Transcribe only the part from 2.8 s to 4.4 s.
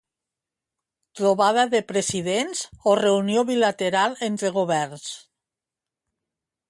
o reunió bilateral